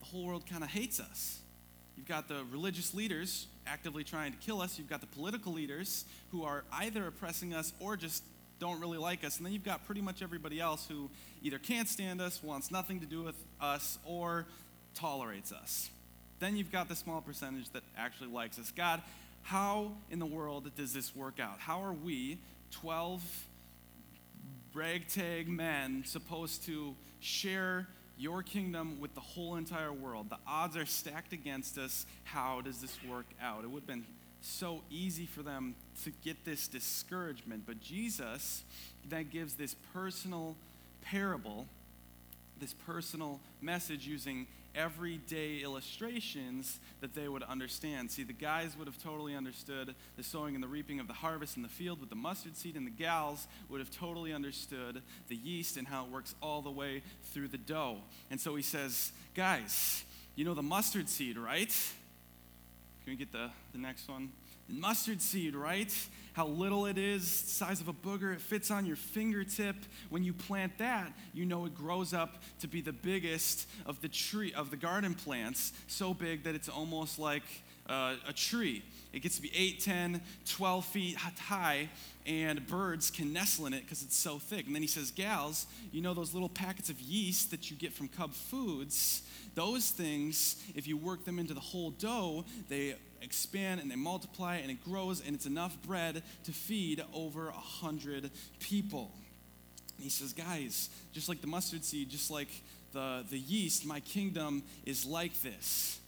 the 0.00 0.06
whole 0.06 0.26
world 0.26 0.46
kind 0.48 0.62
of 0.62 0.70
hates 0.70 1.00
us. 1.00 1.40
You've 1.96 2.06
got 2.06 2.28
the 2.28 2.44
religious 2.50 2.92
leaders 2.92 3.46
actively 3.66 4.04
trying 4.04 4.32
to 4.32 4.38
kill 4.38 4.60
us. 4.60 4.78
You've 4.78 4.90
got 4.90 5.00
the 5.00 5.06
political 5.06 5.52
leaders 5.52 6.04
who 6.30 6.44
are 6.44 6.64
either 6.72 7.06
oppressing 7.06 7.54
us 7.54 7.72
or 7.80 7.96
just 7.96 8.22
don't 8.58 8.80
really 8.80 8.98
like 8.98 9.24
us. 9.24 9.38
And 9.38 9.46
then 9.46 9.52
you've 9.52 9.64
got 9.64 9.86
pretty 9.86 10.02
much 10.02 10.22
everybody 10.22 10.60
else 10.60 10.86
who 10.88 11.10
either 11.42 11.58
can't 11.58 11.88
stand 11.88 12.20
us, 12.20 12.42
wants 12.42 12.70
nothing 12.70 13.00
to 13.00 13.06
do 13.06 13.22
with 13.22 13.36
us, 13.60 13.98
or 14.04 14.46
tolerates 14.94 15.52
us. 15.52 15.90
Then 16.38 16.56
you've 16.56 16.72
got 16.72 16.88
the 16.88 16.96
small 16.96 17.20
percentage 17.20 17.70
that 17.70 17.82
actually 17.96 18.30
likes 18.30 18.58
us. 18.58 18.70
God, 18.70 19.02
how 19.46 19.92
in 20.10 20.18
the 20.18 20.26
world 20.26 20.68
does 20.74 20.92
this 20.92 21.14
work 21.14 21.38
out? 21.38 21.60
How 21.60 21.80
are 21.80 21.92
we, 21.92 22.38
12 22.72 23.22
ragtag 24.74 25.48
men, 25.48 26.02
supposed 26.04 26.64
to 26.64 26.96
share 27.20 27.86
your 28.18 28.42
kingdom 28.42 29.00
with 29.00 29.14
the 29.14 29.20
whole 29.20 29.54
entire 29.54 29.92
world? 29.92 30.30
The 30.30 30.38
odds 30.48 30.76
are 30.76 30.84
stacked 30.84 31.32
against 31.32 31.78
us. 31.78 32.06
How 32.24 32.60
does 32.60 32.80
this 32.80 32.98
work 33.08 33.26
out? 33.40 33.62
It 33.62 33.70
would 33.70 33.82
have 33.82 33.86
been 33.86 34.04
so 34.40 34.82
easy 34.90 35.26
for 35.26 35.44
them 35.44 35.76
to 36.02 36.10
get 36.24 36.44
this 36.44 36.66
discouragement. 36.66 37.62
But 37.66 37.80
Jesus 37.80 38.64
then 39.08 39.28
gives 39.32 39.54
this 39.54 39.76
personal 39.94 40.56
parable, 41.02 41.68
this 42.58 42.74
personal 42.84 43.38
message 43.62 44.08
using 44.08 44.48
everyday 44.76 45.58
illustrations 45.58 46.78
that 47.00 47.14
they 47.14 47.28
would 47.28 47.42
understand. 47.42 48.10
See, 48.10 48.22
the 48.22 48.32
guys 48.32 48.76
would 48.76 48.86
have 48.86 49.02
totally 49.02 49.34
understood 49.34 49.94
the 50.16 50.22
sowing 50.22 50.54
and 50.54 50.62
the 50.62 50.68
reaping 50.68 51.00
of 51.00 51.08
the 51.08 51.14
harvest 51.14 51.56
in 51.56 51.62
the 51.62 51.68
field 51.68 52.00
with 52.00 52.10
the 52.10 52.16
mustard 52.16 52.56
seed, 52.56 52.76
and 52.76 52.86
the 52.86 52.90
gals 52.90 53.46
would 53.68 53.80
have 53.80 53.90
totally 53.90 54.32
understood 54.32 55.02
the 55.28 55.36
yeast 55.36 55.76
and 55.76 55.88
how 55.88 56.04
it 56.04 56.10
works 56.10 56.34
all 56.42 56.62
the 56.62 56.70
way 56.70 57.02
through 57.32 57.48
the 57.48 57.58
dough. 57.58 57.98
And 58.30 58.40
so 58.40 58.54
he 58.54 58.62
says, 58.62 59.12
Guys, 59.34 60.04
you 60.34 60.44
know 60.44 60.54
the 60.54 60.62
mustard 60.62 61.08
seed, 61.08 61.38
right? 61.38 61.74
Can 63.04 63.12
we 63.12 63.16
get 63.16 63.32
the, 63.32 63.50
the 63.72 63.78
next 63.78 64.08
one? 64.08 64.30
Mustard 64.68 65.20
seed, 65.22 65.54
right? 65.54 65.92
How 66.32 66.46
little 66.46 66.84
it 66.86 66.98
is, 66.98 67.26
size 67.26 67.80
of 67.80 67.88
a 67.88 67.92
booger, 67.94 68.34
it 68.34 68.40
fits 68.40 68.70
on 68.70 68.84
your 68.84 68.96
fingertip. 68.96 69.76
When 70.10 70.22
you 70.22 70.34
plant 70.34 70.76
that, 70.78 71.12
you 71.32 71.46
know 71.46 71.64
it 71.64 71.74
grows 71.74 72.12
up 72.12 72.42
to 72.60 72.68
be 72.68 72.82
the 72.82 72.92
biggest 72.92 73.68
of 73.86 74.00
the 74.02 74.08
tree 74.08 74.52
of 74.52 74.70
the 74.70 74.76
garden 74.76 75.14
plants, 75.14 75.72
so 75.86 76.12
big 76.12 76.44
that 76.44 76.54
it's 76.54 76.68
almost 76.68 77.18
like 77.18 77.44
uh, 77.88 78.14
a 78.28 78.32
tree. 78.32 78.82
It 79.12 79.20
gets 79.20 79.36
to 79.36 79.42
be 79.42 79.50
8, 79.54 79.80
10, 79.80 80.20
12 80.46 80.84
feet 80.84 81.16
high, 81.16 81.88
and 82.26 82.66
birds 82.66 83.10
can 83.10 83.32
nestle 83.32 83.66
in 83.66 83.72
it 83.72 83.82
because 83.82 84.02
it's 84.02 84.16
so 84.16 84.38
thick. 84.38 84.66
And 84.66 84.74
then 84.74 84.82
he 84.82 84.88
says, 84.88 85.10
Gals, 85.10 85.66
you 85.92 86.02
know 86.02 86.12
those 86.12 86.34
little 86.34 86.48
packets 86.48 86.90
of 86.90 87.00
yeast 87.00 87.50
that 87.50 87.70
you 87.70 87.76
get 87.76 87.92
from 87.92 88.08
Cub 88.08 88.34
Foods? 88.34 89.22
Those 89.54 89.90
things, 89.90 90.62
if 90.74 90.86
you 90.86 90.96
work 90.96 91.24
them 91.24 91.38
into 91.38 91.54
the 91.54 91.60
whole 91.60 91.90
dough, 91.90 92.44
they 92.68 92.96
expand 93.22 93.80
and 93.80 93.90
they 93.90 93.96
multiply 93.96 94.56
and 94.56 94.70
it 94.70 94.84
grows 94.84 95.24
and 95.24 95.34
it's 95.34 95.46
enough 95.46 95.76
bread 95.86 96.22
to 96.44 96.52
feed 96.52 97.02
over 97.14 97.48
a 97.48 97.52
hundred 97.52 98.30
people. 98.60 99.12
And 99.96 100.04
he 100.04 100.10
says, 100.10 100.32
guys, 100.32 100.90
just 101.12 101.28
like 101.28 101.40
the 101.40 101.46
mustard 101.46 101.84
seed, 101.84 102.10
just 102.10 102.30
like 102.30 102.50
the, 102.92 103.24
the 103.30 103.38
yeast, 103.38 103.86
my 103.86 104.00
kingdom 104.00 104.62
is 104.84 105.06
like 105.06 105.40
this. 105.42 106.00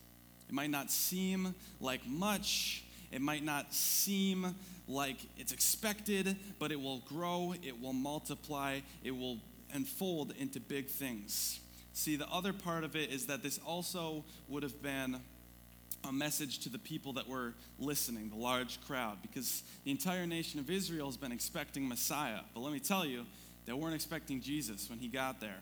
It 0.48 0.54
might 0.54 0.70
not 0.70 0.90
seem 0.90 1.54
like 1.80 2.06
much, 2.06 2.84
It 3.10 3.22
might 3.22 3.44
not 3.44 3.72
seem 3.72 4.54
like 4.86 5.16
it's 5.36 5.52
expected, 5.52 6.36
but 6.58 6.72
it 6.72 6.80
will 6.80 6.98
grow, 7.08 7.54
it 7.62 7.80
will 7.80 7.92
multiply, 7.92 8.80
it 9.02 9.12
will 9.12 9.38
unfold 9.72 10.34
into 10.38 10.60
big 10.60 10.88
things. 10.88 11.60
See, 11.92 12.16
the 12.16 12.28
other 12.28 12.52
part 12.52 12.84
of 12.84 12.96
it 12.96 13.10
is 13.10 13.26
that 13.26 13.42
this 13.42 13.58
also 13.66 14.24
would 14.48 14.62
have 14.62 14.82
been 14.82 15.20
a 16.04 16.12
message 16.12 16.60
to 16.60 16.68
the 16.68 16.78
people 16.78 17.14
that 17.14 17.28
were 17.28 17.54
listening, 17.78 18.30
the 18.30 18.36
large 18.36 18.80
crowd, 18.86 19.18
because 19.20 19.62
the 19.84 19.90
entire 19.90 20.26
nation 20.26 20.60
of 20.60 20.70
Israel 20.70 21.06
has 21.06 21.16
been 21.16 21.32
expecting 21.32 21.88
Messiah. 21.88 22.40
But 22.54 22.60
let 22.60 22.72
me 22.72 22.78
tell 22.78 23.04
you, 23.04 23.26
they 23.66 23.72
weren't 23.72 23.94
expecting 23.94 24.40
Jesus 24.40 24.88
when 24.88 24.98
he 24.98 25.08
got 25.08 25.40
there. 25.40 25.58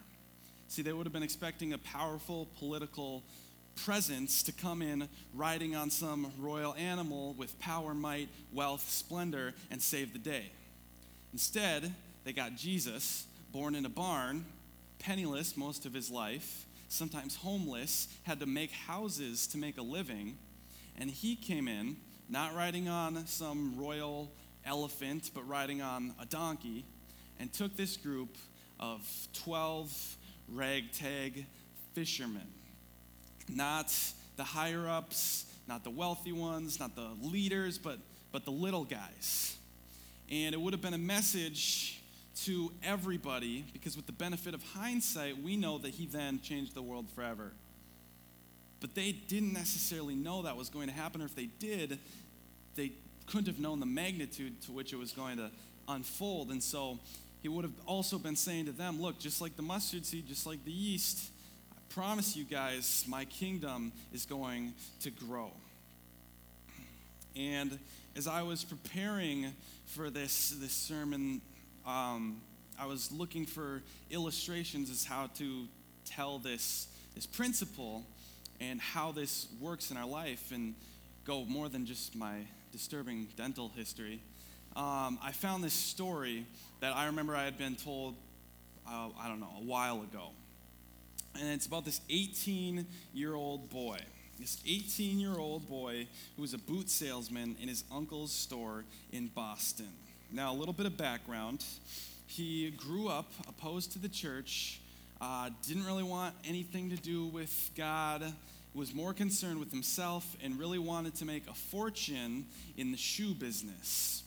See, 0.69 0.83
they 0.83 0.93
would 0.93 1.07
have 1.07 1.13
been 1.13 1.23
expecting 1.23 1.73
a 1.73 1.79
powerful 1.79 2.49
political 2.59 3.23
presence 3.77 4.43
to 4.43 4.53
come 4.53 4.83
in 4.83 5.09
riding 5.35 5.77
on 5.77 5.91
some 5.91 6.33
royal 6.39 6.75
animal 6.75 7.35
with 7.35 7.59
power, 7.61 7.95
might, 7.95 8.29
wealth, 8.53 8.89
splendor, 8.89 9.55
and 9.71 9.81
save 9.81 10.13
the 10.13 10.19
day. 10.19 10.51
Instead, 11.33 11.95
they 12.25 12.33
got 12.33 12.57
Jesus, 12.57 13.27
born 13.53 13.75
in 13.75 13.87
a 13.87 13.91
barn, 13.91 14.45
penniless 14.99 15.57
most 15.57 15.87
of 15.87 15.93
his 15.93 16.11
life, 16.11 16.67
sometimes 16.89 17.37
homeless, 17.37 18.09
had 18.25 18.41
to 18.41 18.47
make 18.47 18.73
houses 18.73 19.47
to 19.49 19.59
make 19.59 19.79
a 19.79 19.83
living. 19.83 20.37
And 20.99 21.11
he 21.11 21.37
came 21.37 21.69
in, 21.69 21.97
not 22.29 22.55
riding 22.55 22.89
on 22.89 23.27
some 23.27 23.75
royal 23.79 24.33
elephant, 24.65 25.31
but 25.35 25.47
riding 25.47 25.83
on 25.83 26.15
a 26.21 26.27
donkey, 26.27 26.85
and 27.39 27.53
took 27.53 27.77
this 27.77 27.97
group 27.97 28.37
of 28.81 29.07
12 29.35 30.17
ragtag 30.49 31.47
fishermen. 31.95 32.49
Not 33.49 33.95
the 34.37 34.45
higher 34.45 34.89
ups, 34.89 35.47
not 35.69 35.85
the 35.85 35.91
wealthy 35.91 36.33
ones, 36.33 36.79
not 36.79 36.95
the 36.95 37.09
leaders, 37.23 37.79
but, 37.79 37.99
but 38.33 38.45
the 38.45 38.51
little 38.51 38.85
guys. 38.85 39.57
And 40.31 40.55
it 40.55 40.61
would 40.61 40.73
have 40.73 40.83
been 40.83 40.95
a 40.95 40.99
message 40.99 42.01
to 42.45 42.71
everybody 42.83 43.65
because, 43.73 43.97
with 43.97 44.07
the 44.07 44.13
benefit 44.13 44.55
of 44.55 44.63
hindsight, 44.63 45.43
we 45.43 45.57
know 45.57 45.79
that 45.79 45.91
he 45.91 46.07
then 46.07 46.41
changed 46.41 46.75
the 46.75 46.83
world 46.83 47.07
forever. 47.15 47.53
But 48.81 48.95
they 48.95 49.13
didn't 49.13 49.53
necessarily 49.53 50.15
know 50.15 50.43
that 50.43 50.57
was 50.57 50.69
going 50.69 50.89
to 50.89 50.95
happen, 50.95 51.23
or 51.23 51.25
if 51.25 51.35
they 51.35 51.47
did, 51.47 51.99
they 52.75 52.93
couldn't 53.27 53.47
have 53.47 53.59
known 53.59 53.81
the 53.81 53.87
magnitude 53.87 54.61
to 54.63 54.73
which 54.73 54.93
it 54.93 54.97
was 54.97 55.13
going 55.13 55.39
to 55.39 55.51
unfold. 55.89 56.51
And 56.51 56.63
so 56.63 56.99
he 57.43 57.49
would 57.49 57.65
have 57.65 57.75
also 57.87 58.19
been 58.19 58.37
saying 58.37 58.67
to 58.67 58.73
them, 58.73 59.01
Look, 59.01 59.19
just 59.19 59.41
like 59.41 59.57
the 59.57 59.63
mustard 59.63 60.05
seed, 60.05 60.27
just 60.27 60.47
like 60.47 60.65
the 60.65 60.73
yeast, 60.73 61.31
promise 61.91 62.37
you 62.37 62.45
guys, 62.45 63.05
my 63.09 63.25
kingdom 63.25 63.93
is 64.13 64.27
going 64.27 64.75
to 65.01 65.11
grow. 65.11 65.51
And 67.35 67.79
as 68.17 68.27
I 68.27 68.43
was 68.43 68.65
preparing 68.65 69.53
for 69.87 70.11
this, 70.11 70.51
this 70.51 70.73
sermon 70.73 71.41
um, 71.87 72.41
I 72.79 72.87
was 72.87 73.11
looking 73.13 73.47
for 73.47 73.83
illustrations 74.11 74.91
as 74.91 75.05
how 75.05 75.29
to 75.39 75.67
tell 76.05 76.39
this, 76.39 76.89
this 77.15 77.27
principle 77.27 78.05
and 78.61 78.81
how 78.81 79.13
this 79.13 79.47
works 79.61 79.91
in 79.91 79.97
our 79.97 80.07
life 80.07 80.51
and 80.53 80.75
go 81.25 81.45
more 81.45 81.69
than 81.69 81.87
just 81.87 82.15
my 82.15 82.41
disturbing 82.73 83.29
dental 83.37 83.71
history. 83.75 84.21
Um, 84.75 85.19
I 85.23 85.33
found 85.33 85.65
this 85.65 85.73
story 85.73 86.45
that 86.81 86.95
I 86.95 87.07
remember 87.07 87.35
I 87.35 87.45
had 87.45 87.57
been 87.57 87.77
told, 87.77 88.15
uh, 88.87 89.09
I 89.19 89.29
don't 89.29 89.41
know, 89.41 89.55
a 89.59 89.65
while 89.65 90.03
ago. 90.03 90.31
And 91.41 91.49
it's 91.51 91.67
about 91.67 91.85
this 91.85 92.01
18 92.09 92.87
year 93.13 93.35
old 93.35 93.71
boy. 93.71 93.99
This 94.39 94.61
18 94.67 95.19
year 95.19 95.39
old 95.39 95.69
boy 95.69 96.07
who 96.37 96.43
was 96.43 96.55
a 96.55 96.59
boot 96.59 96.91
salesman 96.91 97.57
in 97.61 97.69
his 97.69 97.85
uncle's 97.91 98.33
store 98.33 98.85
in 99.13 99.29
Boston. 99.29 99.89
Now, 100.33 100.53
a 100.53 100.57
little 100.57 100.75
bit 100.75 100.87
of 100.87 100.97
background. 100.97 101.65
He 102.27 102.71
grew 102.71 103.09
up 103.09 103.33
opposed 103.49 103.93
to 103.93 103.99
the 103.99 104.09
church, 104.09 104.81
uh, 105.21 105.51
didn't 105.67 105.87
really 105.87 106.03
want 106.03 106.35
anything 106.45 106.91
to 106.91 106.97
do 106.97 107.27
with 107.27 107.71
God, 107.77 108.33
was 108.75 108.93
more 108.93 109.15
concerned 109.15 109.61
with 109.61 109.71
himself, 109.71 110.37
and 110.43 110.59
really 110.59 110.79
wanted 110.79 111.15
to 111.17 111.25
make 111.25 111.49
a 111.49 111.55
fortune 111.55 112.47
in 112.77 112.91
the 112.91 112.99
shoe 112.99 113.33
business. 113.33 114.25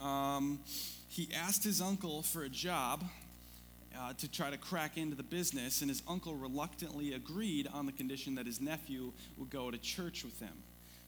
Um, 0.00 0.60
he 1.08 1.28
asked 1.34 1.64
his 1.64 1.80
uncle 1.80 2.22
for 2.22 2.44
a 2.44 2.48
job 2.48 3.04
uh, 4.00 4.12
to 4.14 4.30
try 4.30 4.50
to 4.50 4.56
crack 4.56 4.96
into 4.96 5.14
the 5.14 5.22
business, 5.22 5.82
and 5.82 5.90
his 5.90 6.02
uncle 6.08 6.34
reluctantly 6.34 7.12
agreed 7.12 7.68
on 7.72 7.86
the 7.86 7.92
condition 7.92 8.34
that 8.36 8.46
his 8.46 8.60
nephew 8.60 9.12
would 9.36 9.50
go 9.50 9.70
to 9.70 9.76
church 9.78 10.24
with 10.24 10.38
him. 10.40 10.54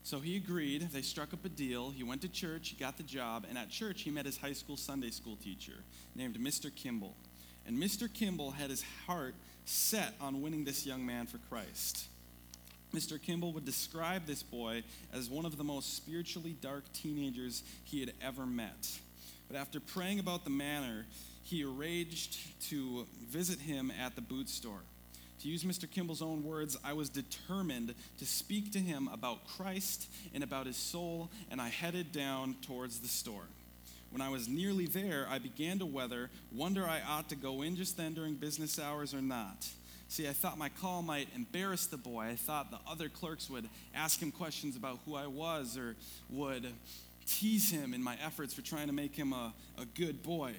So 0.03 0.19
he 0.19 0.37
agreed. 0.37 0.89
They 0.93 1.03
struck 1.03 1.33
up 1.33 1.45
a 1.45 1.49
deal. 1.49 1.91
He 1.91 2.03
went 2.03 2.23
to 2.23 2.29
church, 2.29 2.71
he 2.71 2.77
got 2.77 2.97
the 2.97 3.03
job, 3.05 3.47
and 3.49 3.57
at 3.57 3.71
church 3.71 4.03
he 4.03 4.11
met 4.11 4.27
his 4.27 4.37
high 4.37 4.53
school 4.53 4.77
Sunday 4.77 5.11
school 5.11 5.37
teacher 5.37 5.85
named 6.15 6.37
Mr. 6.39 6.75
Kimball. 6.75 7.17
And 7.67 7.79
Mr. 7.79 8.13
Kimball 8.13 8.51
had 8.51 8.69
his 8.69 8.85
heart 9.07 9.35
set 9.65 10.15
on 10.21 10.43
winning 10.43 10.65
this 10.65 10.85
young 10.85 11.07
man 11.07 11.27
for 11.27 11.39
Christ. 11.49 12.09
Mr. 12.93 13.23
Kimball 13.23 13.53
would 13.53 13.65
describe 13.65 14.27
this 14.27 14.43
boy 14.43 14.83
as 15.15 15.31
one 15.31 15.47
of 15.47 15.57
the 15.57 15.65
most 15.65 15.97
spiritually 15.97 16.57
dark 16.61 16.85
teenagers 16.93 17.63
he 17.85 18.01
had 18.01 18.13
ever 18.21 18.45
met. 18.45 18.91
But 19.49 19.57
after 19.57 19.81
praying 19.81 20.19
about 20.19 20.45
the 20.45 20.51
matter, 20.51 21.07
he 21.43 21.65
arranged 21.65 22.39
to 22.69 23.07
visit 23.29 23.61
him 23.61 23.93
at 24.01 24.15
the 24.15 24.23
boot 24.23 24.49
store. 24.49 24.81
To 25.43 25.49
use 25.49 25.65
Mr. 25.65 25.91
Kimball's 25.91 26.23
own 26.23 26.45
words, 26.45 26.77
I 26.85 26.93
was 26.93 27.09
determined 27.09 27.95
to 28.19 28.27
speak 28.27 28.73
to 28.73 28.79
him 28.79 29.09
about 29.13 29.47
Christ 29.49 30.07
and 30.33 30.45
about 30.45 30.67
his 30.67 30.77
soul, 30.77 31.31
and 31.51 31.61
I 31.61 31.69
headed 31.69 32.13
down 32.13 32.55
towards 32.63 33.01
the 33.01 33.09
store. 33.09 33.49
When 34.11 34.23
I 34.23 34.29
was 34.29 34.47
nearly 34.47 34.87
there, 34.87 35.27
I 35.29 35.39
began 35.39 35.79
to 35.81 35.87
whether, 35.87 36.31
wonder 36.55 36.87
I 36.87 37.01
ought 37.09 37.29
to 37.31 37.35
go 37.35 37.63
in 37.63 37.77
just 37.77 37.97
then 37.97 38.15
during 38.15 38.35
business 38.35 38.79
hours 38.79 39.15
or 39.15 39.23
not. 39.23 39.67
See, 40.07 40.29
I 40.29 40.33
thought 40.33 40.59
my 40.59 40.69
call 40.69 41.01
might 41.01 41.29
embarrass 41.35 41.87
the 41.87 41.97
boy. 41.97 42.27
I 42.27 42.37
thought 42.37 42.71
the 42.71 42.79
other 42.87 43.09
clerks 43.09 43.49
would 43.49 43.67
ask 43.95 44.21
him 44.21 44.31
questions 44.31 44.77
about 44.77 44.99
who 45.07 45.17
I 45.17 45.27
was 45.27 45.79
or 45.79 45.97
would 46.29 46.67
tease 47.27 47.71
him 47.71 47.95
in 47.95 48.03
my 48.03 48.17
efforts 48.23 48.53
for 48.53 48.61
trying 48.61 48.89
to 48.89 48.93
make 48.93 49.17
him 49.17 49.33
a, 49.33 49.55
a 49.79 49.87
good 49.87 50.23
boy. 50.23 50.53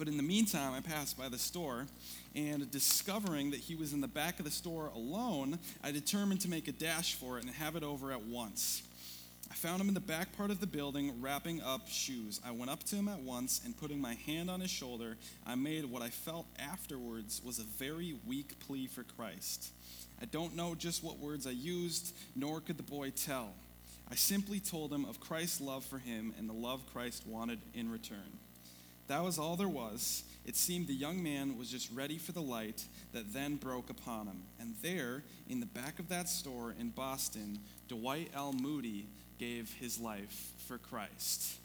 But 0.00 0.08
in 0.08 0.16
the 0.16 0.22
meantime, 0.22 0.72
I 0.72 0.80
passed 0.80 1.18
by 1.18 1.28
the 1.28 1.36
store, 1.36 1.86
and 2.34 2.70
discovering 2.70 3.50
that 3.50 3.60
he 3.60 3.74
was 3.74 3.92
in 3.92 4.00
the 4.00 4.08
back 4.08 4.38
of 4.38 4.46
the 4.46 4.50
store 4.50 4.86
alone, 4.94 5.58
I 5.84 5.92
determined 5.92 6.40
to 6.40 6.48
make 6.48 6.68
a 6.68 6.72
dash 6.72 7.16
for 7.16 7.36
it 7.36 7.44
and 7.44 7.52
have 7.56 7.76
it 7.76 7.82
over 7.82 8.10
at 8.10 8.22
once. 8.22 8.82
I 9.50 9.54
found 9.54 9.78
him 9.78 9.88
in 9.88 9.94
the 9.94 10.00
back 10.00 10.34
part 10.38 10.50
of 10.50 10.58
the 10.58 10.66
building 10.66 11.20
wrapping 11.20 11.60
up 11.60 11.86
shoes. 11.86 12.40
I 12.42 12.50
went 12.50 12.70
up 12.70 12.82
to 12.84 12.96
him 12.96 13.08
at 13.08 13.20
once 13.20 13.60
and 13.62 13.76
putting 13.76 14.00
my 14.00 14.14
hand 14.14 14.50
on 14.50 14.62
his 14.62 14.70
shoulder, 14.70 15.18
I 15.46 15.54
made 15.54 15.84
what 15.84 16.00
I 16.00 16.08
felt 16.08 16.46
afterwards 16.58 17.42
was 17.44 17.58
a 17.58 17.64
very 17.64 18.16
weak 18.26 18.58
plea 18.58 18.86
for 18.86 19.02
Christ. 19.02 19.70
I 20.18 20.24
don't 20.24 20.56
know 20.56 20.74
just 20.74 21.04
what 21.04 21.18
words 21.18 21.46
I 21.46 21.50
used, 21.50 22.14
nor 22.34 22.62
could 22.62 22.78
the 22.78 22.82
boy 22.82 23.10
tell. 23.10 23.52
I 24.10 24.14
simply 24.14 24.60
told 24.60 24.94
him 24.94 25.04
of 25.04 25.20
Christ's 25.20 25.60
love 25.60 25.84
for 25.84 25.98
him 25.98 26.32
and 26.38 26.48
the 26.48 26.54
love 26.54 26.86
Christ 26.90 27.26
wanted 27.26 27.58
in 27.74 27.90
return. 27.90 28.39
That 29.10 29.24
was 29.24 29.40
all 29.40 29.56
there 29.56 29.66
was. 29.66 30.22
It 30.46 30.54
seemed 30.54 30.86
the 30.86 30.94
young 30.94 31.20
man 31.20 31.58
was 31.58 31.68
just 31.68 31.90
ready 31.92 32.16
for 32.16 32.30
the 32.30 32.40
light 32.40 32.84
that 33.12 33.32
then 33.32 33.56
broke 33.56 33.90
upon 33.90 34.28
him. 34.28 34.44
And 34.60 34.76
there, 34.82 35.24
in 35.48 35.58
the 35.58 35.66
back 35.66 35.98
of 35.98 36.08
that 36.10 36.28
store 36.28 36.76
in 36.78 36.90
Boston, 36.90 37.58
Dwight 37.88 38.30
L. 38.36 38.52
Moody 38.52 39.08
gave 39.40 39.74
his 39.80 39.98
life 39.98 40.52
for 40.68 40.78
Christ. 40.78 41.58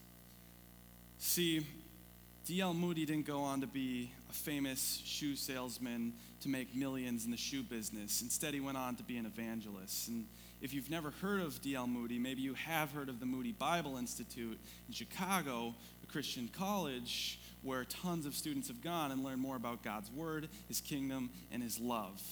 See, 1.20 1.68
D.L. 2.48 2.74
Moody 2.74 3.06
didn't 3.06 3.28
go 3.28 3.42
on 3.42 3.62
to 3.62 3.68
be 3.68 4.12
a 4.28 4.34
famous 4.34 5.04
shoe 5.06 5.36
salesman 5.36 6.14
to 6.42 6.50
make 6.50 6.76
millions 6.76 7.26
in 7.26 7.32
the 7.32 7.38
shoe 7.38 7.62
business. 7.62 8.24
Instead, 8.24 8.56
he 8.56 8.60
went 8.60 8.78
on 8.78 8.96
to 8.96 9.04
be 9.04 9.18
an 9.18 9.28
evangelist. 9.28 10.08
And 10.08 10.26
if 10.62 10.74
you've 10.74 10.90
never 10.90 11.12
heard 11.22 11.42
of 11.42 11.62
D.L. 11.62 11.86
Moody, 11.86 12.18
maybe 12.18 12.42
you 12.42 12.54
have 12.56 12.92
heard 12.92 13.10
of 13.10 13.20
the 13.20 13.26
Moody 13.26 13.52
Bible 13.52 13.98
Institute 13.98 14.60
in 14.88 14.94
Chicago, 14.94 15.76
Christian 16.16 16.48
college 16.48 17.42
where 17.62 17.84
tons 17.84 18.26
of 18.26 18.34
students 18.34 18.70
have 18.70 18.82
gone 18.82 19.12
and 19.12 19.22
learned 19.22 19.42
more 19.42 19.58
about 19.58 19.84
God's 19.84 20.10
Word, 20.10 20.48
His 20.70 20.80
kingdom, 20.80 21.30
and 21.52 21.62
His 21.62 21.78
love. 21.78 22.24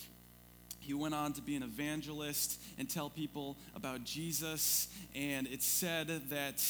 He 0.79 0.93
went 0.93 1.13
on 1.13 1.33
to 1.33 1.41
be 1.41 1.57
an 1.57 1.63
evangelist 1.63 2.61
and 2.77 2.89
tell 2.89 3.09
people 3.09 3.57
about 3.75 4.05
Jesus, 4.05 4.87
and 5.13 5.47
it's 5.47 5.65
said 5.65 6.07
that 6.29 6.63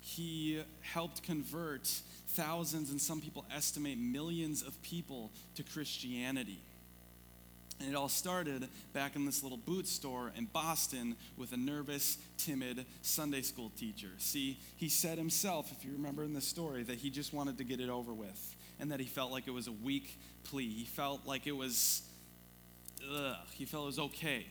he 0.00 0.60
helped 0.80 1.22
convert 1.22 1.86
thousands, 2.30 2.90
and 2.90 3.00
some 3.00 3.20
people 3.20 3.44
estimate 3.54 3.98
millions 3.98 4.62
of 4.64 4.82
people 4.82 5.30
to 5.54 5.62
Christianity. 5.62 6.58
And 7.78 7.90
it 7.90 7.94
all 7.94 8.08
started 8.08 8.68
back 8.94 9.16
in 9.16 9.26
this 9.26 9.42
little 9.42 9.58
boot 9.58 9.86
store 9.86 10.32
in 10.34 10.46
Boston 10.46 11.14
with 11.36 11.52
a 11.52 11.56
nervous, 11.58 12.16
timid 12.38 12.86
Sunday 13.02 13.42
school 13.42 13.70
teacher. 13.76 14.08
See, 14.18 14.58
he 14.76 14.88
said 14.88 15.18
himself, 15.18 15.70
if 15.72 15.84
you 15.84 15.92
remember 15.92 16.24
in 16.24 16.32
the 16.32 16.40
story, 16.40 16.82
that 16.84 16.96
he 16.96 17.10
just 17.10 17.34
wanted 17.34 17.58
to 17.58 17.64
get 17.64 17.80
it 17.80 17.90
over 17.90 18.14
with 18.14 18.56
and 18.80 18.90
that 18.92 19.00
he 19.00 19.06
felt 19.06 19.30
like 19.30 19.46
it 19.46 19.52
was 19.52 19.66
a 19.66 19.72
weak 19.72 20.18
plea. 20.44 20.68
He 20.68 20.84
felt 20.84 21.26
like 21.26 21.46
it 21.46 21.56
was, 21.56 22.02
ugh, 23.14 23.36
he 23.52 23.64
felt 23.64 23.84
it 23.84 23.86
was 23.86 23.98
okay. 23.98 24.46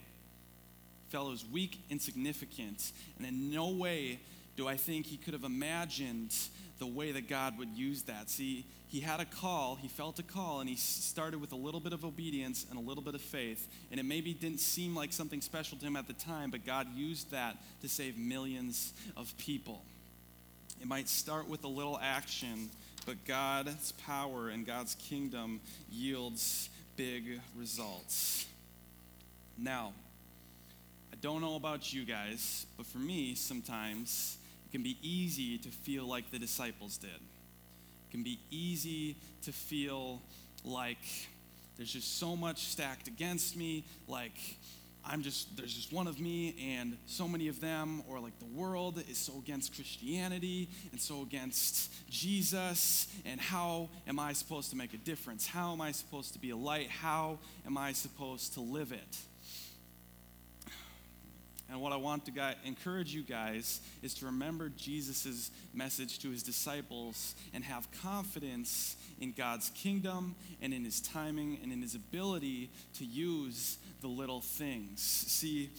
felt 1.09 1.27
it 1.27 1.31
was 1.31 1.45
weak, 1.45 1.79
insignificant, 1.89 2.91
and 3.17 3.27
in 3.27 3.49
no 3.49 3.69
way 3.69 4.19
do 4.55 4.67
I 4.67 4.77
think 4.77 5.05
he 5.05 5.17
could 5.17 5.33
have 5.33 5.43
imagined 5.43 6.33
the 6.79 6.87
way 6.87 7.11
that 7.11 7.29
God 7.29 7.57
would 7.57 7.69
use 7.69 8.03
that. 8.03 8.29
See, 8.29 8.65
he 8.87 8.99
had 8.99 9.19
a 9.19 9.25
call, 9.25 9.75
he 9.75 9.87
felt 9.87 10.19
a 10.19 10.23
call, 10.23 10.59
and 10.59 10.69
he 10.69 10.75
started 10.75 11.41
with 11.41 11.51
a 11.51 11.55
little 11.55 11.79
bit 11.79 11.93
of 11.93 12.05
obedience 12.05 12.65
and 12.69 12.77
a 12.77 12.81
little 12.81 13.03
bit 13.03 13.15
of 13.15 13.21
faith. 13.21 13.67
And 13.91 13.99
it 13.99 14.03
maybe 14.03 14.33
didn't 14.33 14.59
seem 14.59 14.95
like 14.95 15.11
something 15.11 15.41
special 15.41 15.77
to 15.77 15.85
him 15.85 15.95
at 15.95 16.07
the 16.07 16.13
time, 16.13 16.51
but 16.51 16.65
God 16.65 16.87
used 16.95 17.31
that 17.31 17.57
to 17.81 17.89
save 17.89 18.17
millions 18.17 18.93
of 19.17 19.35
people. 19.37 19.81
It 20.81 20.87
might 20.87 21.09
start 21.09 21.49
with 21.49 21.63
a 21.63 21.67
little 21.67 21.99
action, 22.01 22.69
but 23.05 23.23
God's 23.25 23.91
power 23.93 24.49
and 24.49 24.65
God's 24.65 24.95
kingdom 24.95 25.61
yields 25.91 26.69
big 26.95 27.39
results. 27.57 28.45
Now, 29.57 29.93
I 31.11 31.15
don't 31.21 31.41
know 31.41 31.55
about 31.55 31.93
you 31.93 32.05
guys, 32.05 32.65
but 32.77 32.85
for 32.85 32.97
me, 32.97 33.35
sometimes 33.35 34.37
can 34.75 34.83
be 34.83 34.97
easy 35.01 35.57
to 35.57 35.69
feel 35.69 36.05
like 36.05 36.31
the 36.31 36.37
disciples 36.37 36.97
did. 36.97 37.09
It 37.09 38.11
can 38.11 38.23
be 38.23 38.37
easy 38.51 39.15
to 39.43 39.53
feel 39.53 40.21
like 40.65 40.97
there's 41.77 41.93
just 41.93 42.19
so 42.19 42.35
much 42.35 42.65
stacked 42.65 43.07
against 43.07 43.55
me, 43.55 43.85
like 44.09 44.37
I'm 45.05 45.21
just, 45.21 45.55
there's 45.55 45.73
just 45.73 45.93
one 45.93 46.07
of 46.07 46.19
me 46.19 46.75
and 46.77 46.97
so 47.05 47.25
many 47.25 47.47
of 47.47 47.61
them, 47.61 48.03
or 48.09 48.19
like 48.19 48.37
the 48.39 48.53
world 48.53 49.01
is 49.09 49.17
so 49.17 49.39
against 49.39 49.73
Christianity 49.73 50.67
and 50.91 50.99
so 50.99 51.21
against 51.21 51.93
Jesus. 52.09 53.07
And 53.23 53.39
how 53.39 53.87
am 54.09 54.19
I 54.19 54.33
supposed 54.33 54.71
to 54.71 54.75
make 54.75 54.93
a 54.93 54.97
difference? 54.97 55.47
How 55.47 55.71
am 55.71 55.79
I 55.79 55.93
supposed 55.93 56.33
to 56.33 56.39
be 56.39 56.49
a 56.49 56.57
light? 56.57 56.89
How 56.89 57.39
am 57.65 57.77
I 57.77 57.93
supposed 57.93 58.55
to 58.55 58.59
live 58.59 58.91
it? 58.91 59.17
And 61.69 61.81
what 61.81 61.91
I 61.91 61.95
want 61.95 62.25
to 62.25 62.55
encourage 62.63 63.13
you 63.13 63.23
guys 63.23 63.81
is 64.03 64.13
to 64.15 64.27
remember 64.27 64.69
Jesus' 64.69 65.49
message 65.73 66.19
to 66.19 66.29
his 66.29 66.43
disciples 66.43 67.33
and 67.53 67.63
have 67.63 67.87
confidence 68.03 68.95
in 69.19 69.31
God's 69.31 69.71
kingdom 69.71 70.35
and 70.61 70.73
in 70.73 70.85
his 70.85 71.01
timing 71.01 71.59
and 71.63 71.71
in 71.71 71.81
his 71.81 71.95
ability 71.95 72.69
to 72.97 73.05
use 73.05 73.77
the 74.01 74.07
little 74.07 74.41
things. 74.41 75.01
See, 75.01 75.71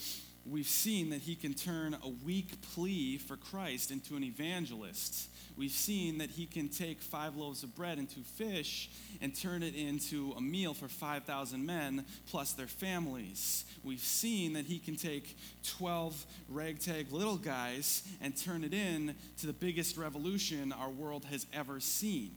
we've 0.48 0.66
seen 0.68 1.10
that 1.10 1.22
he 1.22 1.34
can 1.34 1.54
turn 1.54 1.94
a 1.94 2.08
weak 2.24 2.60
plea 2.74 3.18
for 3.18 3.36
Christ 3.36 3.90
into 3.90 4.16
an 4.16 4.24
evangelist. 4.24 5.28
We've 5.56 5.70
seen 5.70 6.18
that 6.18 6.30
he 6.30 6.46
can 6.46 6.68
take 6.68 7.00
five 7.00 7.36
loaves 7.36 7.62
of 7.62 7.74
bread 7.74 7.98
and 7.98 8.08
two 8.08 8.22
fish 8.22 8.90
and 9.20 9.34
turn 9.34 9.62
it 9.62 9.74
into 9.74 10.34
a 10.36 10.40
meal 10.40 10.74
for 10.74 10.86
5,000 10.86 11.64
men 11.64 12.04
plus 12.30 12.52
their 12.52 12.66
families. 12.66 13.64
We've 13.82 13.98
seen 13.98 14.52
that 14.52 14.66
he 14.66 14.78
can 14.78 14.96
take 14.96 15.36
12 15.78 16.26
ragtag 16.50 17.10
little 17.10 17.38
guys 17.38 18.02
and 18.20 18.36
turn 18.36 18.64
it 18.64 18.74
in 18.74 19.14
to 19.38 19.46
the 19.46 19.54
biggest 19.54 19.96
revolution 19.96 20.72
our 20.72 20.90
world 20.90 21.24
has 21.26 21.46
ever 21.54 21.80
seen. 21.80 22.32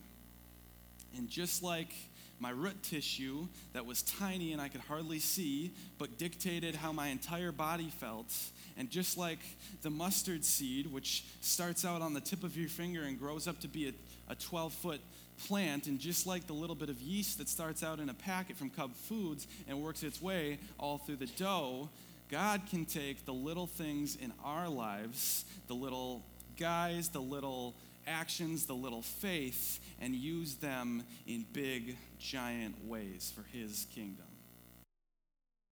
And 1.17 1.29
just 1.29 1.61
like 1.61 1.93
my 2.39 2.51
root 2.51 2.81
tissue 2.83 3.47
that 3.73 3.85
was 3.85 4.01
tiny 4.03 4.53
and 4.53 4.61
I 4.61 4.67
could 4.69 4.81
hardly 4.81 5.19
see, 5.19 5.71
but 5.97 6.17
dictated 6.17 6.75
how 6.75 6.91
my 6.91 7.07
entire 7.07 7.51
body 7.51 7.89
felt. 7.99 8.33
And 8.77 8.89
just 8.89 9.17
like 9.17 9.39
the 9.81 9.89
mustard 9.89 10.45
seed, 10.45 10.91
which 10.91 11.25
starts 11.41 11.83
out 11.83 12.01
on 12.01 12.13
the 12.13 12.21
tip 12.21 12.43
of 12.43 12.57
your 12.57 12.69
finger 12.69 13.03
and 13.03 13.19
grows 13.19 13.47
up 13.47 13.59
to 13.61 13.67
be 13.67 13.89
a, 13.89 14.31
a 14.31 14.35
12 14.35 14.73
foot 14.73 15.01
plant, 15.47 15.87
and 15.87 15.99
just 15.99 16.27
like 16.27 16.47
the 16.47 16.53
little 16.53 16.75
bit 16.75 16.89
of 16.89 17.01
yeast 17.01 17.37
that 17.37 17.49
starts 17.49 17.83
out 17.83 17.99
in 17.99 18.09
a 18.09 18.13
packet 18.13 18.57
from 18.57 18.69
Cub 18.69 18.93
Foods 18.93 19.47
and 19.67 19.81
works 19.81 20.03
its 20.03 20.21
way 20.21 20.59
all 20.77 20.97
through 20.97 21.17
the 21.17 21.27
dough, 21.27 21.89
God 22.29 22.61
can 22.69 22.85
take 22.85 23.25
the 23.25 23.33
little 23.33 23.67
things 23.67 24.15
in 24.15 24.31
our 24.43 24.69
lives, 24.69 25.45
the 25.67 25.73
little 25.73 26.23
guys, 26.59 27.09
the 27.09 27.21
little 27.21 27.73
actions, 28.09 28.65
the 28.65 28.73
little 28.73 29.01
faith, 29.01 29.79
and 30.01 30.15
use 30.15 30.55
them 30.55 31.03
in 31.27 31.45
big, 31.53 31.97
giant 32.19 32.85
ways 32.85 33.31
for 33.35 33.43
His 33.55 33.85
kingdom. 33.93 34.28